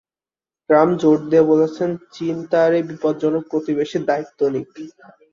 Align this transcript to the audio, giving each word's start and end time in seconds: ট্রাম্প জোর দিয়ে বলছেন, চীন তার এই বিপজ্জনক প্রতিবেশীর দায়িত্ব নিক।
ট্রাম্প 0.69 0.93
জোর 1.01 1.17
দিয়ে 1.23 1.43
বলছেন, 1.51 1.89
চীন 2.13 2.35
তার 2.51 2.71
এই 2.77 2.83
বিপজ্জনক 2.89 3.43
প্রতিবেশীর 3.51 4.03
দায়িত্ব 4.09 4.39
নিক। 4.53 4.67